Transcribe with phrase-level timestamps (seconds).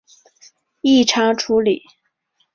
[0.81, 1.83] 异常处理